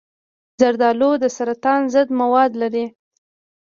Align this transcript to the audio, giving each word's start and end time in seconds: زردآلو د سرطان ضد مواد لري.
زردآلو 0.59 1.11
د 1.23 1.25
سرطان 1.37 1.81
ضد 1.93 2.09
مواد 2.19 2.51
لري. 2.61 2.85